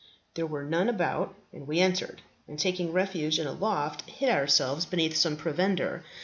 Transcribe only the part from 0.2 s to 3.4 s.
There were none about, and we entered, and, taking refuge